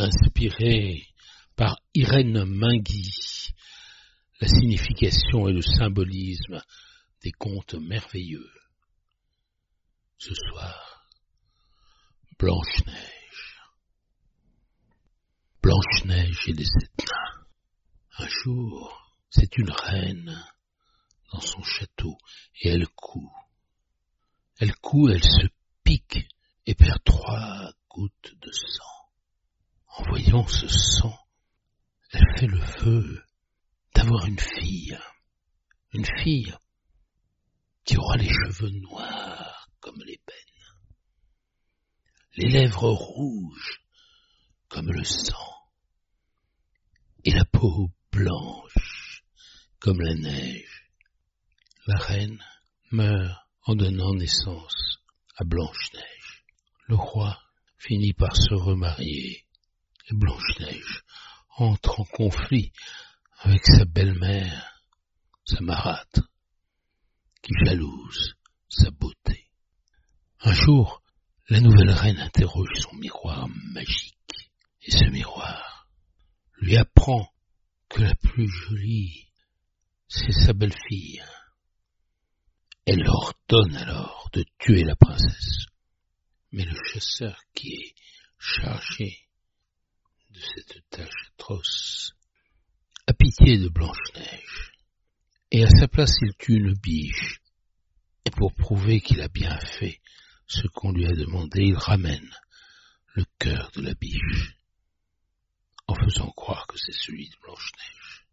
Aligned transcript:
inspiré 0.00 1.06
par 1.56 1.78
Irène 1.94 2.44
Minguy, 2.44 3.54
la 4.40 4.48
signification 4.48 5.48
et 5.48 5.52
le 5.52 5.62
symbolisme 5.62 6.62
des 7.22 7.32
contes 7.32 7.74
merveilleux. 7.74 8.50
Ce 10.18 10.34
soir, 10.34 11.06
Blanche-Neige. 12.38 13.60
Blanche-Neige 15.62 16.48
et 16.48 16.52
les 16.52 16.64
sept 16.64 16.98
nains. 16.98 17.46
Un 18.18 18.28
jour, 18.28 19.16
c'est 19.30 19.58
une 19.58 19.70
reine 19.70 20.44
dans 21.32 21.40
son 21.40 21.62
château 21.62 22.16
et 22.62 22.70
elle 22.70 22.88
coud. 22.88 23.28
Elle 24.58 24.74
coud, 24.76 25.10
elle 25.10 25.22
se 25.22 25.46
pique 25.84 26.26
et 26.66 26.74
perd 26.74 27.02
trois 27.04 27.72
gouttes 27.88 28.34
de 28.40 28.50
sang. 28.52 28.99
En 29.96 30.02
voyant 30.04 30.46
ce 30.46 30.68
sang, 30.68 31.18
elle 32.12 32.38
fait 32.38 32.46
le 32.46 32.60
feu 32.60 33.24
d'avoir 33.94 34.26
une 34.26 34.38
fille, 34.38 34.98
une 35.92 36.06
fille 36.22 36.54
qui 37.84 37.96
aura 37.96 38.16
les 38.16 38.28
cheveux 38.28 38.70
noirs 38.70 39.68
comme 39.80 40.00
l'ébène, 40.06 40.66
les 42.36 42.48
lèvres 42.48 42.90
rouges 42.90 43.82
comme 44.68 44.90
le 44.92 45.04
sang, 45.04 45.54
et 47.24 47.32
la 47.32 47.44
peau 47.44 47.90
blanche 48.12 49.24
comme 49.80 50.00
la 50.00 50.14
neige. 50.14 50.88
La 51.86 51.98
reine 51.98 52.42
meurt 52.92 53.46
en 53.64 53.74
donnant 53.74 54.14
naissance 54.14 55.00
à 55.36 55.44
Blanche-Neige. 55.44 56.44
Le 56.86 56.94
roi 56.94 57.40
finit 57.78 58.12
par 58.12 58.36
se 58.36 58.54
remarier 58.54 59.44
et 60.08 60.14
Blanche-Neige 60.14 61.02
entre 61.56 62.00
en 62.00 62.04
conflit 62.04 62.72
avec 63.38 63.64
sa 63.64 63.84
belle-mère, 63.84 64.82
sa 65.44 65.60
marâtre, 65.60 66.28
qui 67.42 67.52
jalouse 67.64 68.34
sa 68.68 68.90
beauté. 68.90 69.50
Un 70.40 70.52
jour, 70.52 71.02
la 71.48 71.60
nouvelle 71.60 71.90
reine 71.90 72.18
interroge 72.18 72.78
son 72.80 72.94
miroir 72.96 73.48
magique, 73.72 74.50
et 74.82 74.90
ce 74.90 75.04
miroir 75.10 75.88
lui 76.58 76.76
apprend 76.76 77.30
que 77.88 78.02
la 78.02 78.14
plus 78.14 78.48
jolie, 78.48 79.26
c'est 80.08 80.32
sa 80.32 80.52
belle-fille. 80.52 81.22
Elle 82.86 83.06
ordonne 83.06 83.76
alors 83.76 84.28
de 84.32 84.44
tuer 84.58 84.84
la 84.84 84.96
princesse. 84.96 85.66
Mais 86.52 86.64
le 86.64 86.76
chasseur 86.92 87.40
qui 87.54 87.74
est 87.74 87.94
chargé 88.38 89.29
de 90.30 90.40
cette 90.40 90.88
tâche 90.90 91.30
atroce 91.34 92.12
a 93.06 93.12
pitié 93.12 93.58
de 93.58 93.68
Blanche-Neige, 93.68 94.72
et 95.50 95.64
à 95.64 95.68
sa 95.70 95.88
place 95.88 96.14
il 96.22 96.32
tue 96.38 96.54
une 96.54 96.74
biche, 96.74 97.40
et 98.24 98.30
pour 98.30 98.54
prouver 98.54 99.00
qu'il 99.00 99.20
a 99.20 99.28
bien 99.28 99.58
fait 99.58 100.00
ce 100.46 100.66
qu'on 100.68 100.92
lui 100.92 101.06
a 101.06 101.12
demandé, 101.12 101.62
il 101.62 101.76
ramène 101.76 102.30
le 103.14 103.24
cœur 103.38 103.70
de 103.74 103.82
la 103.82 103.94
biche, 103.94 104.56
en 105.88 105.94
faisant 105.94 106.30
croire 106.30 106.66
que 106.68 106.78
c'est 106.78 106.92
celui 106.92 107.28
de 107.28 107.36
Blanche-Neige. 107.42 108.26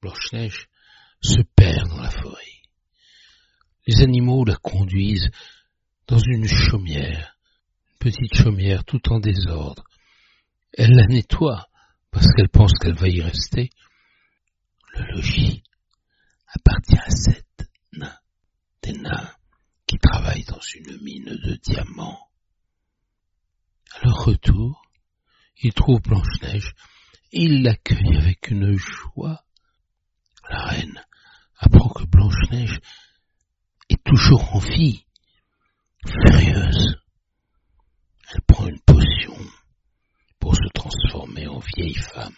Blanche-Neige 0.00 0.68
se 1.20 1.42
perd 1.56 1.88
dans 1.88 2.00
la 2.00 2.10
forêt. 2.10 2.62
Les 3.86 4.02
animaux 4.02 4.44
la 4.44 4.56
conduisent 4.56 5.30
dans 6.06 6.18
une 6.18 6.46
chaumière, 6.46 7.36
une 7.90 7.98
petite 7.98 8.34
chaumière 8.34 8.84
tout 8.84 9.12
en 9.12 9.18
désordre. 9.18 9.84
Elle 10.74 10.94
la 10.94 11.06
nettoie 11.06 11.68
parce 12.10 12.26
qu'elle 12.34 12.48
pense 12.48 12.72
qu'elle 12.80 12.94
va 12.94 13.08
y 13.08 13.20
rester. 13.20 13.70
Le 14.94 15.04
logis 15.12 15.62
appartient 16.46 16.98
à 16.98 17.10
sept 17.10 17.70
nains, 17.92 18.18
des 18.82 18.92
nains 18.92 19.32
qui 19.86 19.98
travaillent 19.98 20.44
dans 20.44 20.60
une 20.74 21.02
mine 21.02 21.36
de 21.44 21.58
diamants. 21.62 22.28
À 23.94 24.06
leur 24.06 24.24
retour, 24.24 24.82
ils 25.62 25.74
trouvent 25.74 26.00
Blanche-Neige 26.00 26.74
et 27.32 27.42
ils 27.42 27.62
l'accueillent 27.62 28.16
avec 28.16 28.50
une 28.50 28.76
joie. 28.76 29.44
La 30.48 30.64
reine 30.64 31.04
apprend 31.58 31.88
que 31.90 32.04
Blanche-Neige 32.04 32.80
est 33.88 34.02
toujours 34.04 34.54
en 34.54 34.58
vie, 34.58 35.06
furieuse. 36.06 36.96
Elle 38.34 38.42
prend 38.42 38.66
une 38.66 38.80
potion 38.80 39.36
pour 40.38 40.56
se 40.56 40.68
transformer 40.74 41.46
en 41.46 41.51
vieille 41.76 41.94
femme. 41.94 42.36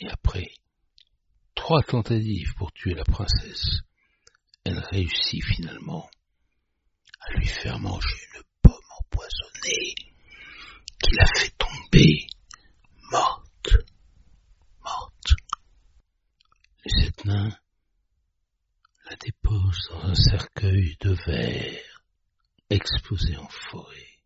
Et 0.00 0.08
après 0.08 0.50
trois 1.54 1.82
tentatives 1.82 2.54
pour 2.56 2.72
tuer 2.72 2.94
la 2.94 3.04
princesse, 3.04 3.80
elle 4.64 4.78
réussit 4.78 5.44
finalement 5.44 6.08
à 7.20 7.32
lui 7.32 7.46
faire 7.46 7.78
manger 7.78 8.16
une 8.34 8.42
pomme 8.62 8.74
empoisonnée 9.00 9.94
qui 11.02 11.14
la 11.14 11.26
fait 11.26 11.52
tomber 11.58 12.26
morte, 13.10 13.76
morte. 14.84 15.34
Les 16.84 17.04
sept 17.04 17.24
nains 17.24 17.56
la 19.08 19.16
déposent 19.16 19.88
dans 19.90 20.04
un 20.04 20.14
cercueil 20.14 20.96
de 21.00 21.16
verre 21.26 22.04
exposé 22.70 23.36
en 23.36 23.48
forêt. 23.48 24.20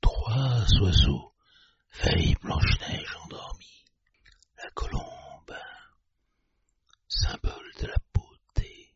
Trois 0.00 0.66
oiseaux 0.80 1.31
veillent 1.92 2.36
Blanche-Neige 2.40 3.16
endormie. 3.24 3.84
La 4.56 4.70
colombe, 4.70 5.56
symbole 7.08 7.72
de 7.80 7.86
la 7.86 7.96
beauté. 8.14 8.94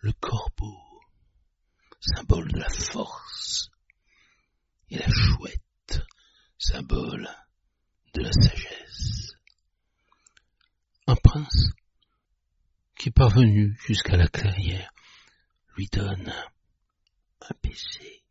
Le 0.00 0.12
corbeau, 0.12 1.00
symbole 2.00 2.50
de 2.52 2.58
la 2.58 2.70
force. 2.70 3.70
Et 4.90 4.98
la 4.98 5.08
chouette, 5.08 6.00
symbole 6.58 7.28
de 8.14 8.22
la 8.22 8.32
sagesse. 8.32 9.34
Un 11.06 11.16
prince 11.16 11.72
qui, 12.96 13.10
parvenu 13.10 13.78
jusqu'à 13.86 14.16
la 14.16 14.28
clairière, 14.28 14.90
lui 15.76 15.86
donne 15.92 16.32
un 17.40 17.54
baiser, 17.62 18.24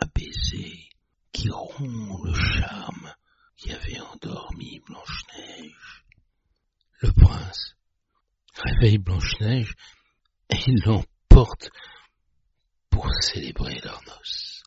un 0.00 0.06
baiser 0.14 0.88
qui 1.36 1.50
rompt 1.50 2.24
le 2.24 2.32
charme 2.32 3.14
qui 3.56 3.70
avait 3.70 4.00
endormi 4.00 4.80
Blanche-Neige. 4.86 6.04
Le 7.02 7.12
prince 7.12 7.76
réveille 8.54 8.96
Blanche-Neige 8.96 9.74
et 10.48 10.72
l'emporte 10.86 11.68
pour 12.88 13.06
célébrer 13.20 13.78
leur 13.84 14.00
noces. 14.06 14.62